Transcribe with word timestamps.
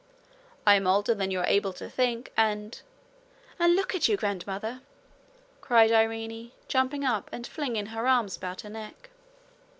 I 0.65 0.73
am 0.73 0.87
older 0.87 1.13
than 1.13 1.29
you 1.29 1.41
are 1.41 1.45
able 1.45 1.73
to 1.73 1.87
think, 1.87 2.31
and' 2.35 2.81
'And 3.59 3.75
look 3.75 3.93
at 3.93 4.07
you, 4.07 4.17
grandmother!' 4.17 4.81
cried 5.61 5.91
Irene, 5.91 6.53
jumping 6.67 7.05
up 7.05 7.29
and 7.31 7.45
flinging 7.45 7.85
her 7.85 8.07
arms 8.07 8.35
about 8.35 8.61
her 8.61 8.69
neck. 8.71 9.11